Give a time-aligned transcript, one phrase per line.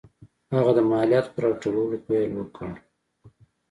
[0.53, 2.69] هغه د مالیاتو په راټولولو پیل وکړ.